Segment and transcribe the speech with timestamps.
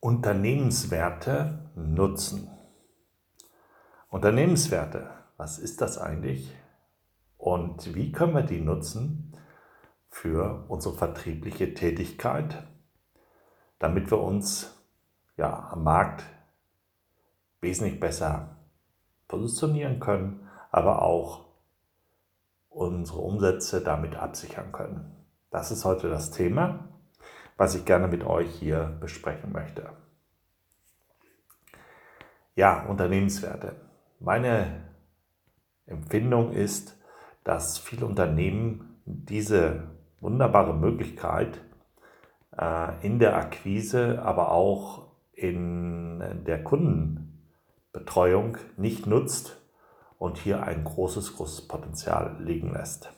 [0.00, 2.50] Unternehmenswerte nutzen.
[4.08, 6.56] Unternehmenswerte, was ist das eigentlich?
[7.36, 9.36] Und wie können wir die nutzen
[10.08, 12.66] für unsere vertriebliche Tätigkeit,
[13.78, 14.74] damit wir uns
[15.36, 16.24] ja, am Markt
[17.60, 18.56] wesentlich besser
[19.28, 21.44] positionieren können, aber auch
[22.70, 25.14] unsere Umsätze damit absichern können.
[25.50, 26.89] Das ist heute das Thema
[27.60, 29.90] was ich gerne mit euch hier besprechen möchte.
[32.54, 33.76] Ja, Unternehmenswerte.
[34.18, 34.84] Meine
[35.84, 36.98] Empfindung ist,
[37.44, 41.60] dass viele Unternehmen diese wunderbare Möglichkeit
[42.56, 49.60] äh, in der Akquise, aber auch in der Kundenbetreuung nicht nutzt
[50.16, 53.12] und hier ein großes, großes Potenzial liegen lässt.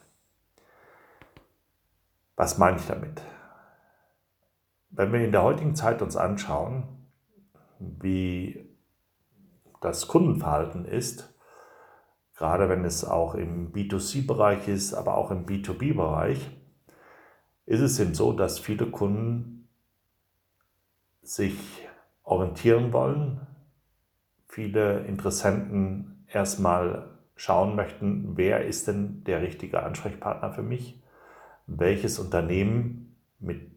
[2.34, 3.22] Was meine ich damit?
[4.94, 6.84] Wenn wir in der heutigen Zeit uns anschauen,
[7.78, 8.68] wie
[9.80, 11.34] das Kundenverhalten ist,
[12.36, 16.50] gerade wenn es auch im B2C-Bereich ist, aber auch im B2B-Bereich,
[17.64, 19.66] ist es eben so, dass viele Kunden
[21.22, 21.56] sich
[22.22, 23.46] orientieren wollen,
[24.46, 31.02] viele Interessenten erstmal schauen möchten, wer ist denn der richtige Ansprechpartner für mich,
[31.66, 33.71] welches Unternehmen mit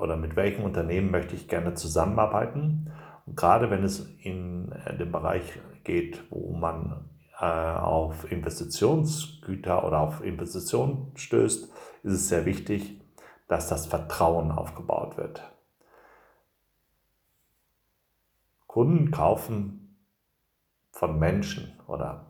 [0.00, 2.92] oder mit welchem Unternehmen möchte ich gerne zusammenarbeiten.
[3.26, 5.42] Und gerade wenn es in äh, den Bereich
[5.84, 7.08] geht, wo man
[7.40, 13.00] äh, auf Investitionsgüter oder auf Investitionen stößt, ist es sehr wichtig,
[13.48, 15.42] dass das Vertrauen aufgebaut wird.
[18.66, 19.98] Kunden kaufen
[20.92, 22.26] von Menschen oder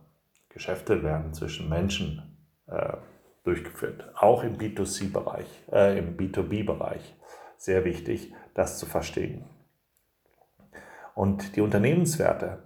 [0.49, 2.97] Geschäfte werden zwischen Menschen äh,
[3.45, 7.15] durchgeführt, auch im B2C-Bereich, äh, im B2B-Bereich
[7.57, 9.45] sehr wichtig, das zu verstehen.
[11.15, 12.63] Und die Unternehmenswerte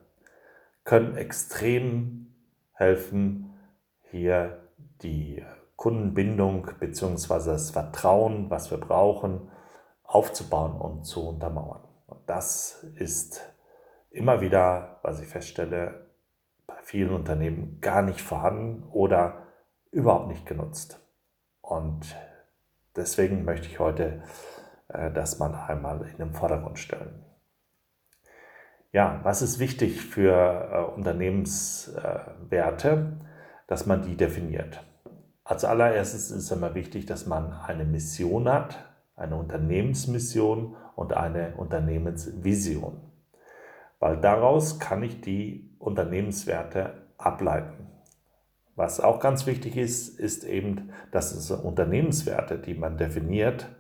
[0.85, 2.35] können extrem
[2.73, 3.55] helfen,
[4.11, 4.62] hier
[5.03, 5.43] die
[5.77, 7.50] Kundenbindung bzw.
[7.50, 9.50] das Vertrauen, was wir brauchen,
[10.05, 11.83] aufzubauen und zu untermauern.
[12.06, 13.43] Und das ist
[14.11, 16.06] immer wieder, was ich feststelle,
[16.67, 19.46] bei vielen Unternehmen gar nicht vorhanden oder
[19.91, 21.01] überhaupt nicht genutzt.
[21.61, 22.17] Und
[22.95, 24.23] deswegen möchte ich heute
[24.89, 27.23] äh, das mal einmal in den Vordergrund stellen.
[28.93, 33.19] Ja, was ist wichtig für äh, Unternehmenswerte,
[33.67, 34.83] dass man die definiert?
[35.45, 38.79] Als allererstes ist es immer wichtig, dass man eine Mission hat,
[39.15, 43.01] eine Unternehmensmission und eine Unternehmensvision.
[43.99, 47.96] Weil daraus kann ich die Unternehmenswerte ableiten.
[48.76, 53.75] Was auch ganz wichtig ist, ist eben, dass es Unternehmenswerte, die man definiert,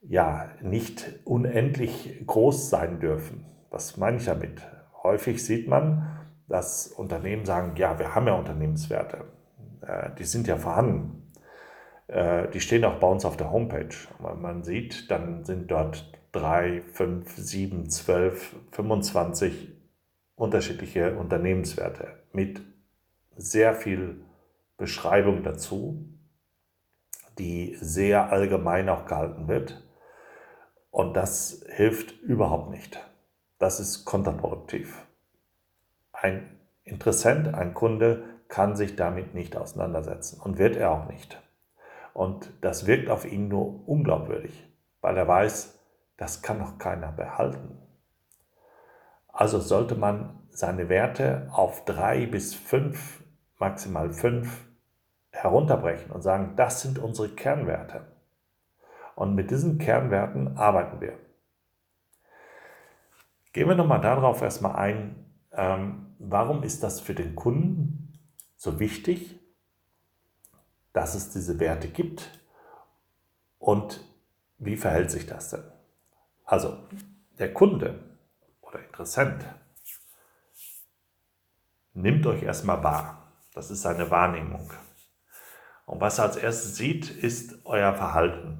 [0.00, 3.44] ja nicht unendlich groß sein dürfen.
[3.70, 4.62] Was meine ich damit?
[5.02, 9.26] Häufig sieht man, dass Unternehmen sagen, ja, wir haben ja Unternehmenswerte,
[9.82, 11.32] äh, die sind ja vorhanden.
[12.06, 13.94] Äh, die stehen auch bei uns auf der Homepage.
[14.18, 19.70] Man sieht, dann sind dort drei, fünf, sieben, zwölf, 25
[20.34, 22.62] unterschiedliche Unternehmenswerte mit
[23.36, 24.24] sehr viel
[24.76, 26.08] Beschreibung dazu,
[27.38, 29.82] die sehr allgemein auch gehalten wird.
[30.90, 33.00] Und das hilft überhaupt nicht.
[33.58, 35.06] Das ist kontraproduktiv.
[36.12, 41.40] Ein Interessent, ein Kunde kann sich damit nicht auseinandersetzen und wird er auch nicht.
[42.12, 44.68] Und das wirkt auf ihn nur unglaubwürdig,
[45.00, 45.78] weil er weiß,
[46.16, 47.78] das kann doch keiner behalten.
[49.28, 53.22] Also sollte man seine Werte auf drei bis fünf,
[53.58, 54.64] maximal fünf
[55.30, 58.06] herunterbrechen und sagen, das sind unsere Kernwerte.
[59.16, 61.18] Und mit diesen Kernwerten arbeiten wir.
[63.52, 68.18] Gehen wir nochmal darauf erstmal ein, ähm, warum ist das für den Kunden
[68.56, 69.40] so wichtig,
[70.92, 72.40] dass es diese Werte gibt
[73.58, 74.00] und
[74.58, 75.64] wie verhält sich das denn?
[76.44, 76.78] Also
[77.38, 77.98] der Kunde
[78.62, 79.44] oder Interessent
[81.94, 83.28] nimmt euch erstmal wahr.
[83.54, 84.70] Das ist seine Wahrnehmung.
[85.86, 88.58] Und was er als erstes sieht, ist euer Verhalten.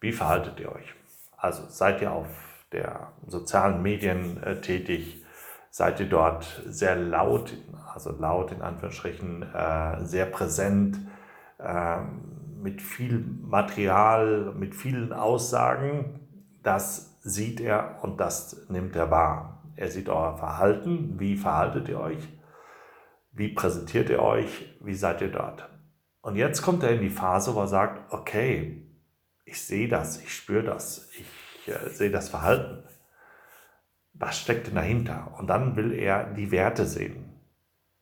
[0.00, 0.94] Wie verhaltet ihr euch?
[1.36, 2.26] Also seid ihr auf
[2.72, 5.24] der sozialen Medien äh, tätig?
[5.70, 7.56] Seid ihr dort sehr laut,
[7.94, 10.98] also laut in Anführungsstrichen, äh, sehr präsent,
[11.58, 11.98] äh,
[12.60, 16.20] mit viel Material, mit vielen Aussagen?
[16.62, 19.61] Das sieht er und das nimmt er wahr.
[19.76, 22.28] Er sieht euer Verhalten, wie verhaltet ihr euch,
[23.32, 25.68] wie präsentiert ihr euch, wie seid ihr dort.
[26.20, 28.86] Und jetzt kommt er in die Phase, wo er sagt, okay,
[29.44, 32.84] ich sehe das, ich spüre das, ich äh, sehe das Verhalten.
[34.14, 35.34] Was steckt denn dahinter?
[35.38, 37.40] Und dann will er die Werte sehen,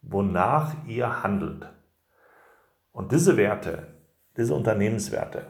[0.02, 1.69] wonach ihr handelt.
[2.93, 3.94] Und diese Werte,
[4.37, 5.46] diese Unternehmenswerte,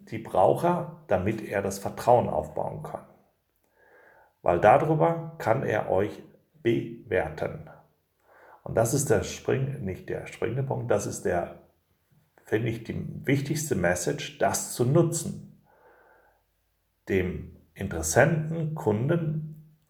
[0.00, 3.04] die braucht er, damit er das Vertrauen aufbauen kann.
[4.44, 6.22] Weil darüber kann er euch
[6.62, 7.70] bewerten.
[8.62, 11.62] Und das ist der spring, nicht der springende Punkt, das ist der,
[12.44, 15.62] finde ich, die wichtigste Message, das zu nutzen.
[17.08, 19.80] Dem Interessenten, Kunden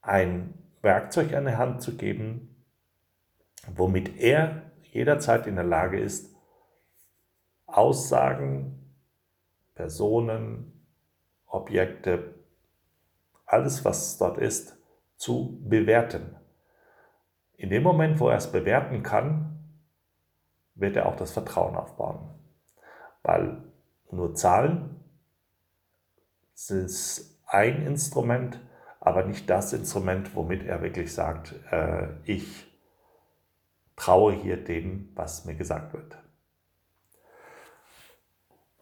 [0.00, 2.64] ein Werkzeug an die Hand zu geben,
[3.74, 6.32] womit er jederzeit in der Lage ist,
[7.66, 8.94] Aussagen,
[9.74, 10.86] Personen,
[11.46, 12.33] Objekte,
[13.54, 14.76] alles, was dort ist,
[15.16, 16.36] zu bewerten.
[17.56, 19.58] In dem Moment, wo er es bewerten kann,
[20.74, 22.34] wird er auch das Vertrauen aufbauen.
[23.22, 23.62] Weil
[24.10, 25.00] nur Zahlen
[26.54, 26.90] sind
[27.46, 28.60] ein Instrument,
[28.98, 32.66] aber nicht das Instrument, womit er wirklich sagt, äh, ich
[33.94, 36.18] traue hier dem, was mir gesagt wird.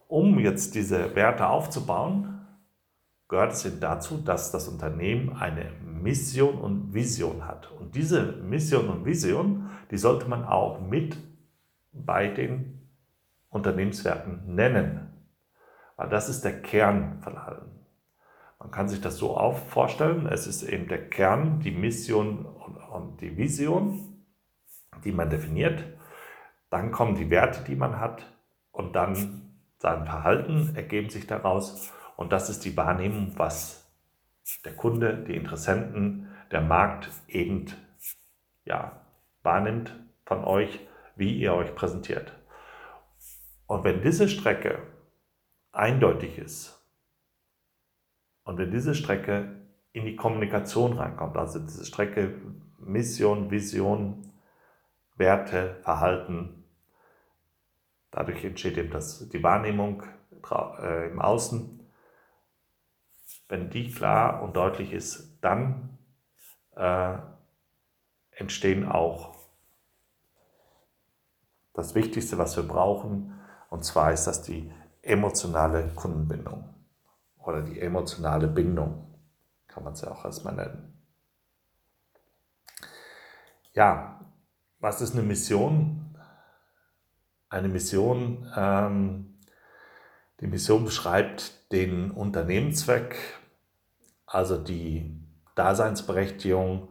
[0.07, 2.42] Um jetzt diese Werte aufzubauen,
[3.33, 7.71] gehört es dazu, dass das Unternehmen eine Mission und Vision hat.
[7.71, 11.17] Und diese Mission und Vision, die sollte man auch mit
[11.91, 12.87] bei den
[13.49, 15.25] Unternehmenswerten nennen.
[15.95, 17.71] Weil das ist der Kern von allem.
[18.59, 23.19] Man kann sich das so auch vorstellen, es ist eben der Kern, die Mission und
[23.19, 24.27] die Vision,
[25.03, 25.83] die man definiert.
[26.69, 28.31] Dann kommen die Werte, die man hat
[28.71, 31.91] und dann sein Verhalten ergeben sich daraus.
[32.15, 33.91] Und das ist die Wahrnehmung, was
[34.65, 37.65] der Kunde, die Interessenten, der Markt eben
[38.65, 39.01] ja,
[39.41, 39.93] wahrnimmt
[40.25, 40.79] von euch,
[41.15, 42.33] wie ihr euch präsentiert.
[43.67, 44.79] Und wenn diese Strecke
[45.71, 46.79] eindeutig ist
[48.43, 49.55] und wenn diese Strecke
[49.93, 52.35] in die Kommunikation reinkommt, also diese Strecke
[52.77, 54.31] Mission, Vision,
[55.15, 56.63] Werte, Verhalten,
[58.11, 60.03] dadurch entsteht eben das, die Wahrnehmung
[60.79, 61.82] äh, im Außen
[63.53, 65.99] wenn die klar und deutlich ist, dann
[66.75, 67.17] äh,
[68.31, 69.35] entstehen auch
[71.73, 73.39] das Wichtigste, was wir brauchen,
[73.69, 74.73] und zwar ist das die
[75.03, 76.67] emotionale Kundenbindung
[77.37, 79.13] oder die emotionale Bindung,
[79.67, 80.99] kann man es ja auch erstmal nennen.
[83.73, 84.19] Ja,
[84.79, 86.17] was ist eine Mission?
[87.49, 89.37] Eine Mission, ähm,
[90.39, 93.42] die Mission beschreibt den Unternehmenszweck,
[94.33, 95.19] also die
[95.55, 96.89] Daseinsberechtigung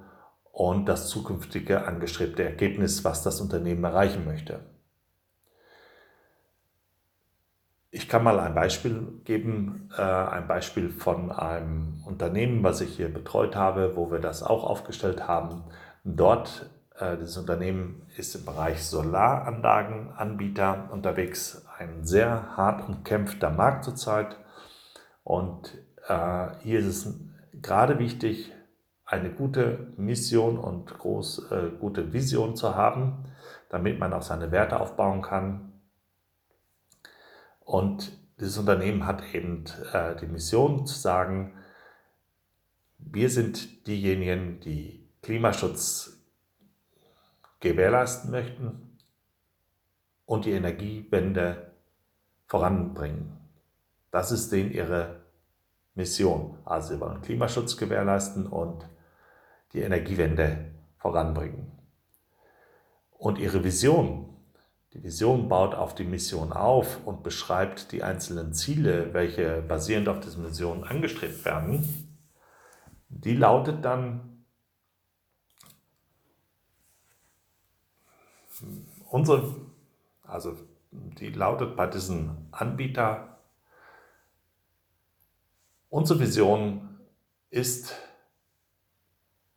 [0.52, 4.60] und das zukünftige angestrebte Ergebnis, was das Unternehmen erreichen möchte.
[7.90, 13.12] Ich kann mal ein Beispiel geben, äh, ein Beispiel von einem Unternehmen, was ich hier
[13.12, 15.64] betreut habe, wo wir das auch aufgestellt haben.
[16.04, 24.38] Dort, äh, dieses Unternehmen ist im Bereich Solaranlagenanbieter unterwegs, ein sehr hart umkämpfter Markt zurzeit.
[25.22, 25.76] Und
[26.08, 27.14] äh, hier ist es
[27.52, 28.52] gerade wichtig,
[29.04, 33.24] eine gute Mission und groß, äh, gute Vision zu haben,
[33.68, 35.72] damit man auch seine Werte aufbauen kann.
[37.60, 41.54] Und dieses Unternehmen hat eben äh, die Mission zu sagen,
[42.98, 46.18] wir sind diejenigen, die Klimaschutz
[47.60, 48.98] gewährleisten möchten
[50.24, 51.72] und die Energiewende
[52.46, 53.36] voranbringen.
[54.10, 55.21] Das ist denen ihre
[55.94, 56.58] Mission.
[56.64, 58.86] Also sie wollen Klimaschutz gewährleisten und
[59.72, 61.70] die Energiewende voranbringen.
[63.18, 64.28] Und ihre Vision,
[64.92, 70.20] die Vision baut auf die Mission auf und beschreibt die einzelnen Ziele, welche basierend auf
[70.20, 72.18] dieser Mission angestrebt werden.
[73.08, 74.44] Die lautet dann,
[79.08, 79.54] unsere,
[80.24, 80.56] also
[80.90, 83.31] die lautet bei diesen Anbieter
[85.92, 86.88] Unsere Vision
[87.50, 87.94] ist,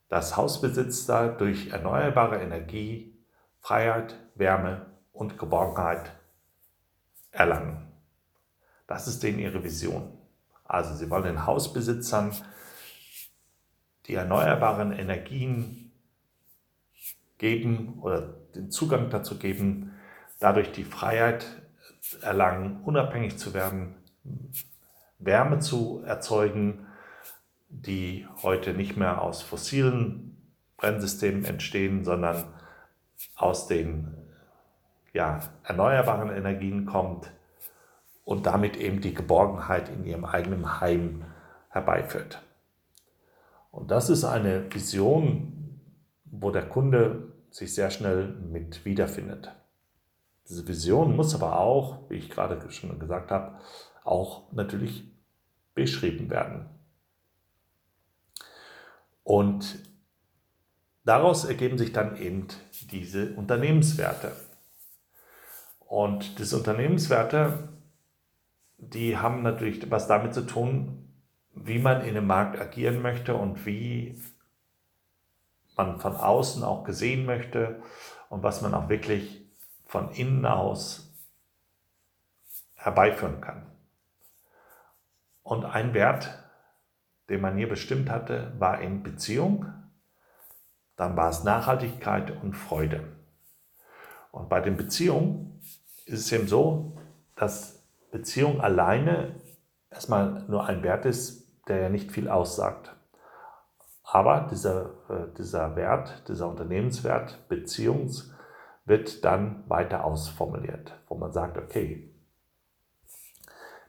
[0.10, 3.18] dass Hausbesitzer durch erneuerbare Energie
[3.62, 6.12] Freiheit, Wärme und Geborgenheit
[7.32, 7.88] erlangen.
[8.86, 10.12] Das ist denen ihre Vision.
[10.65, 12.36] Also sie wollen den Hausbesitzern
[14.08, 15.94] die erneuerbaren Energien
[17.38, 18.24] geben oder
[18.56, 19.94] den Zugang dazu geben,
[20.39, 21.46] dadurch die Freiheit
[22.22, 23.96] erlangen, unabhängig zu werden,
[25.25, 26.86] Wärme zu erzeugen,
[27.70, 30.38] die heute nicht mehr aus fossilen
[30.77, 32.46] Brennsystemen entstehen, sondern
[33.36, 34.15] aus den
[35.13, 37.32] ja, erneuerbaren Energien kommt
[38.24, 41.24] und damit eben die Geborgenheit in ihrem eigenen Heim
[41.70, 42.41] herbeiführt.
[43.72, 45.79] Und das ist eine Vision,
[46.25, 49.51] wo der Kunde sich sehr schnell mit wiederfindet.
[50.48, 53.58] Diese Vision muss aber auch, wie ich gerade schon gesagt habe,
[54.03, 55.14] auch natürlich
[55.75, 56.65] beschrieben werden.
[59.24, 59.79] Und
[61.03, 62.48] daraus ergeben sich dann eben
[62.91, 64.36] diese Unternehmenswerte.
[65.79, 67.70] Und diese Unternehmenswerte,
[68.77, 71.10] die haben natürlich was damit zu tun,
[71.53, 74.22] wie man in dem Markt agieren möchte und wie
[75.77, 77.82] man von außen auch gesehen möchte
[78.29, 79.46] und was man auch wirklich
[79.86, 81.13] von innen aus
[82.75, 83.75] herbeiführen kann.
[85.46, 86.44] Und ein Wert,
[87.30, 89.68] den man hier bestimmt hatte, war in Beziehung,
[90.96, 93.04] dann war es Nachhaltigkeit und Freude.
[94.32, 95.62] Und bei den Beziehungen
[96.06, 96.98] ist es eben so,
[97.36, 99.40] dass Beziehung alleine
[99.92, 102.96] erstmal nur ein Wert ist, der ja nicht viel aussagt.
[104.02, 108.34] Aber dieser, äh, dieser Wert, dieser Unternehmenswert, Beziehungs,
[108.86, 112.14] wird dann weiter ausformuliert, wo man sagt, okay,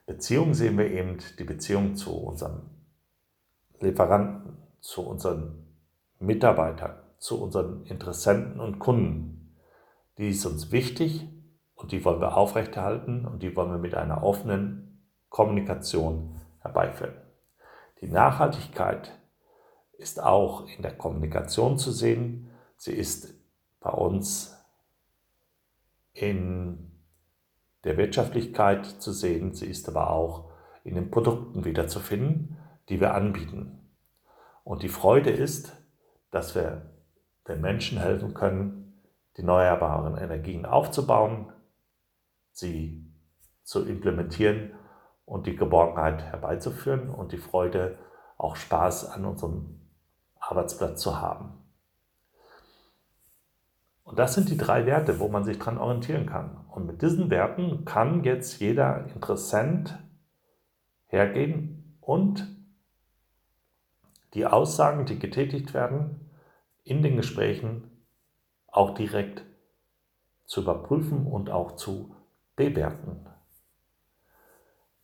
[0.07, 2.71] Beziehung sehen wir eben die Beziehung zu unserem
[3.81, 5.67] Lieferanten, zu unseren
[6.21, 9.57] Mitarbeitern, zu unseren Interessenten und Kunden.
[10.19, 11.29] Die ist uns wichtig
[11.75, 17.15] und die wollen wir aufrechterhalten und die wollen wir mit einer offenen Kommunikation herbeiführen.
[18.01, 19.13] Die Nachhaltigkeit
[19.99, 22.51] ist auch in der Kommunikation zu sehen.
[22.77, 23.35] Sie ist
[23.81, 24.57] bei uns
[26.13, 26.96] in
[27.87, 29.55] der Wirtschaftlichkeit zu sehen.
[29.55, 30.51] Sie ist aber auch
[30.85, 33.91] in den Produkten wiederzufinden, die wir anbieten.
[34.65, 35.73] Und die Freude ist,
[36.31, 36.91] dass wir
[37.49, 39.03] den Menschen helfen können,
[39.37, 41.53] die erneuerbaren Energien aufzubauen,
[42.51, 43.07] sie
[43.63, 44.73] zu implementieren
[45.25, 47.99] und die Geborgenheit herbeizuführen und die Freude,
[48.39, 49.81] auch Spaß an unserem
[50.39, 51.55] Arbeitsplatz zu haben.
[54.05, 56.66] Und das sind die drei Werte, wo man sich dran orientieren kann.
[56.77, 59.99] Und mit diesen Werten kann jetzt jeder Interessent
[61.07, 62.55] hergehen und
[64.35, 66.29] die Aussagen, die getätigt werden,
[66.85, 67.91] in den Gesprächen
[68.67, 69.43] auch direkt
[70.45, 72.15] zu überprüfen und auch zu
[72.57, 73.27] bewerten.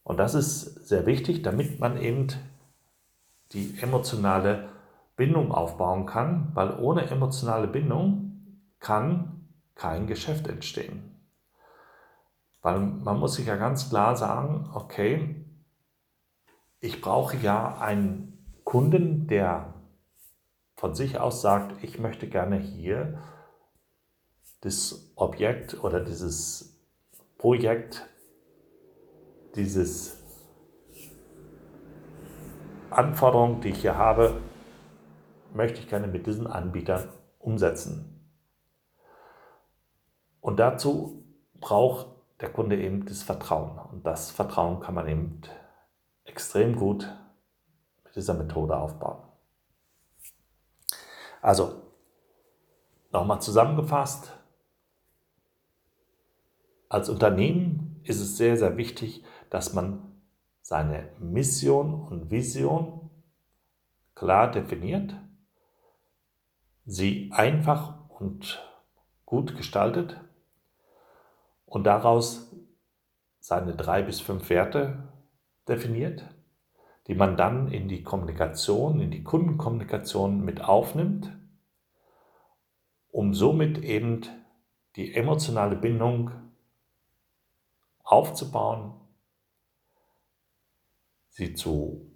[0.02, 2.26] Und das ist sehr wichtig, damit man eben
[3.52, 4.68] die emotionale
[5.16, 11.11] Bindung aufbauen kann, weil ohne emotionale Bindung kann kein Geschäft entstehen.
[12.62, 15.44] Weil man muss sich ja ganz klar sagen, okay,
[16.80, 19.74] ich brauche ja einen Kunden, der
[20.76, 23.18] von sich aus sagt, ich möchte gerne hier
[24.60, 26.80] das Objekt oder dieses
[27.36, 28.08] Projekt,
[29.56, 30.22] dieses
[32.90, 34.40] Anforderung, die ich hier habe,
[35.52, 38.30] möchte ich gerne mit diesen Anbietern umsetzen.
[40.40, 41.24] Und dazu
[41.60, 42.11] braucht
[42.42, 43.78] der Kunde eben das Vertrauen.
[43.78, 45.40] Und das Vertrauen kann man eben
[46.24, 47.08] extrem gut
[48.04, 49.22] mit dieser Methode aufbauen.
[51.40, 51.82] Also,
[53.12, 54.32] nochmal zusammengefasst,
[56.88, 60.20] als Unternehmen ist es sehr, sehr wichtig, dass man
[60.60, 63.10] seine Mission und Vision
[64.14, 65.14] klar definiert,
[66.84, 68.62] sie einfach und
[69.24, 70.20] gut gestaltet
[71.72, 72.54] und daraus
[73.40, 75.08] seine drei bis fünf Werte
[75.66, 76.22] definiert,
[77.06, 81.34] die man dann in die Kommunikation, in die Kundenkommunikation mit aufnimmt,
[83.10, 84.20] um somit eben
[84.96, 86.30] die emotionale Bindung
[88.04, 88.92] aufzubauen,
[91.30, 92.12] sie zu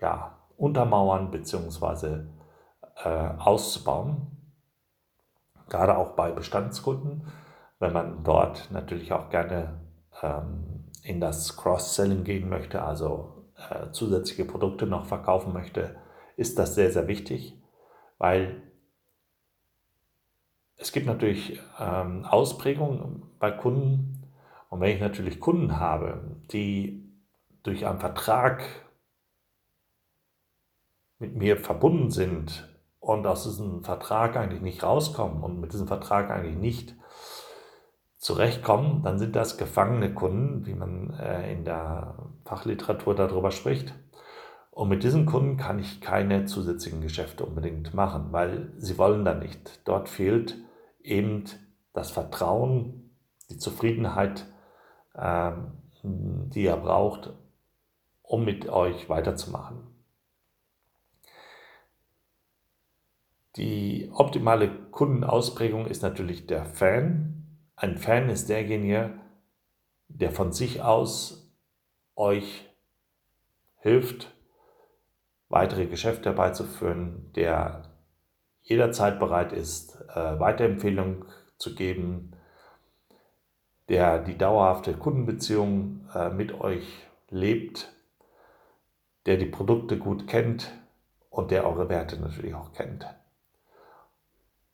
[0.00, 2.24] ja, untermauern bzw.
[3.04, 4.28] Äh, auszubauen,
[5.68, 7.30] gerade auch bei Bestandskunden
[7.80, 9.80] wenn man dort natürlich auch gerne
[10.22, 15.96] ähm, in das Cross-Selling gehen möchte, also äh, zusätzliche Produkte noch verkaufen möchte,
[16.36, 17.58] ist das sehr, sehr wichtig,
[18.18, 18.62] weil
[20.76, 24.28] es gibt natürlich ähm, Ausprägungen bei Kunden.
[24.68, 27.06] Und wenn ich natürlich Kunden habe, die
[27.62, 28.62] durch einen Vertrag
[31.18, 32.68] mit mir verbunden sind
[32.98, 36.94] und aus diesem Vertrag eigentlich nicht rauskommen und mit diesem Vertrag eigentlich nicht
[38.20, 43.94] zurechtkommen, dann sind das gefangene Kunden, wie man äh, in der Fachliteratur darüber spricht.
[44.70, 49.34] Und mit diesen Kunden kann ich keine zusätzlichen Geschäfte unbedingt machen, weil sie wollen da
[49.34, 49.80] nicht.
[49.88, 50.58] Dort fehlt
[51.02, 51.44] eben
[51.94, 53.10] das Vertrauen,
[53.48, 54.46] die Zufriedenheit,
[55.16, 55.72] ähm,
[56.02, 57.32] die er braucht,
[58.22, 59.78] um mit euch weiterzumachen.
[63.56, 67.39] Die optimale Kundenausprägung ist natürlich der Fan.
[67.80, 69.18] Ein Fan ist derjenige,
[70.08, 71.50] der von sich aus
[72.14, 72.68] euch
[73.78, 74.30] hilft,
[75.48, 77.84] weitere Geschäfte herbeizuführen, der
[78.60, 81.24] jederzeit bereit ist, äh, Weiterempfehlungen
[81.56, 82.32] zu geben,
[83.88, 86.86] der die dauerhafte Kundenbeziehung äh, mit euch
[87.30, 87.94] lebt,
[89.24, 90.70] der die Produkte gut kennt
[91.30, 93.06] und der eure Werte natürlich auch kennt.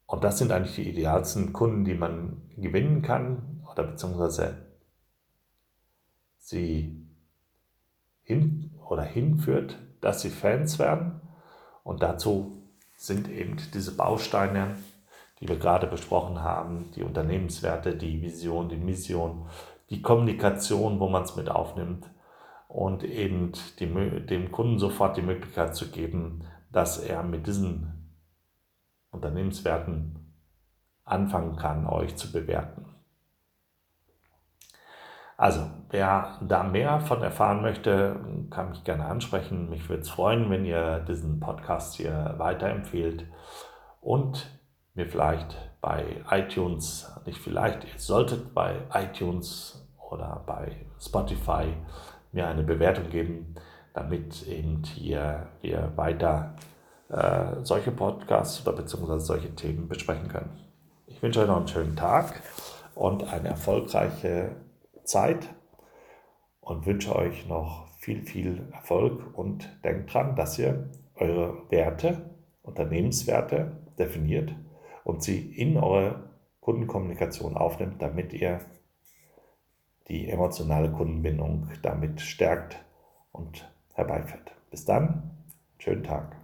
[0.06, 4.56] Und das sind eigentlich die idealsten Kunden, die man gewinnen kann oder beziehungsweise
[6.38, 7.06] sie
[8.22, 11.20] hin oder hinführt, dass sie Fans werden.
[11.82, 12.62] Und dazu
[12.96, 14.76] sind eben diese Bausteine,
[15.40, 19.48] die wir gerade besprochen haben, die Unternehmenswerte, die Vision, die Mission,
[19.90, 22.08] die Kommunikation, wo man es mit aufnimmt
[22.68, 23.86] und eben die,
[24.26, 28.05] dem Kunden sofort die Möglichkeit zu geben, dass er mit diesen
[29.10, 30.34] Unternehmenswerten
[31.04, 32.86] anfangen kann, euch zu bewerten.
[35.38, 38.18] Also, wer da mehr von erfahren möchte,
[38.50, 39.68] kann mich gerne ansprechen.
[39.68, 43.26] Mich würde es freuen, wenn ihr diesen Podcast hier weiterempfehlt
[44.00, 44.50] und
[44.94, 51.66] mir vielleicht bei iTunes, nicht vielleicht, ihr solltet bei iTunes oder bei Spotify
[52.32, 53.56] mir eine Bewertung geben,
[53.92, 56.54] damit eben hier wir weiter
[57.08, 60.58] äh, solche Podcasts oder beziehungsweise solche Themen besprechen können.
[61.06, 62.42] Ich wünsche euch noch einen schönen Tag
[62.94, 64.56] und eine erfolgreiche
[65.04, 65.48] Zeit
[66.60, 72.30] und wünsche euch noch viel, viel Erfolg und denkt dran, dass ihr eure Werte,
[72.62, 74.54] Unternehmenswerte definiert
[75.04, 78.60] und sie in eure Kundenkommunikation aufnimmt, damit ihr
[80.08, 82.84] die emotionale Kundenbindung damit stärkt
[83.32, 84.52] und herbeiführt.
[84.70, 85.30] Bis dann,
[85.78, 86.36] schönen Tag.